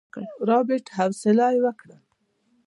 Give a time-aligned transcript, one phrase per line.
[0.47, 1.89] رابرټ اسويلى وکړ.